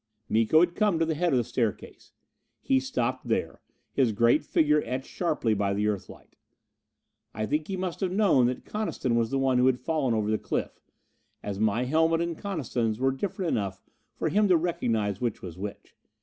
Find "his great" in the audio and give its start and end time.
3.93-4.43